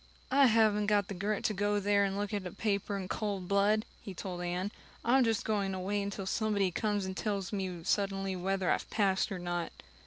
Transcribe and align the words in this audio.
"I 0.31 0.47
haven't 0.47 0.87
got 0.87 1.09
the 1.09 1.13
grit 1.13 1.43
to 1.43 1.53
go 1.53 1.79
there 1.79 2.03
and 2.03 2.17
look 2.17 2.33
at 2.33 2.47
a 2.47 2.51
paper 2.51 2.97
in 2.97 3.07
cold 3.07 3.47
blood," 3.47 3.85
he 4.01 4.15
told 4.15 4.41
Anne. 4.41 4.71
"I'm 5.05 5.23
just 5.23 5.45
going 5.45 5.73
to 5.73 5.79
wait 5.79 6.01
until 6.01 6.25
somebody 6.25 6.71
comes 6.71 7.05
and 7.05 7.15
tells 7.15 7.53
me 7.53 7.83
suddenly 7.83 8.35
whether 8.35 8.71
I've 8.71 8.89
passed 8.89 9.31
or 9.31 9.37
not." 9.37 9.71